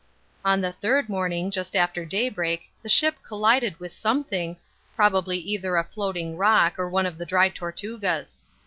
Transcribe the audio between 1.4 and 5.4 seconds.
just after daybreak the ship collided with something, probably